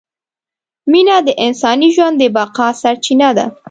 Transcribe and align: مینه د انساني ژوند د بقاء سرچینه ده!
مینه 0.91 1.15
د 1.27 1.29
انساني 1.45 1.89
ژوند 1.95 2.15
د 2.21 2.23
بقاء 2.35 2.71
سرچینه 2.81 3.29
ده! 3.37 3.45